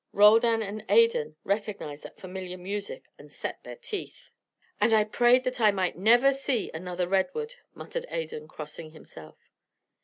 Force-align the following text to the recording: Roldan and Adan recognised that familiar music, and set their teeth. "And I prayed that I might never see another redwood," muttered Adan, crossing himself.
Roldan 0.13 0.63
and 0.63 0.83
Adan 0.89 1.35
recognised 1.43 2.01
that 2.01 2.17
familiar 2.17 2.57
music, 2.57 3.03
and 3.19 3.31
set 3.31 3.63
their 3.63 3.75
teeth. 3.75 4.31
"And 4.79 4.93
I 4.95 5.03
prayed 5.03 5.43
that 5.43 5.61
I 5.61 5.69
might 5.69 5.95
never 5.95 6.33
see 6.33 6.71
another 6.73 7.07
redwood," 7.07 7.53
muttered 7.75 8.07
Adan, 8.09 8.47
crossing 8.47 8.93
himself. 8.93 9.37